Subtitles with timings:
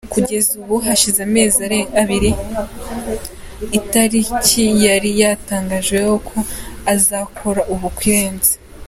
[0.13, 2.31] Kugeza ubu, hashize amezi arenga abiri
[3.79, 6.37] itariki yari yatangajeho ko
[6.93, 8.53] azakora ubukwe irenze.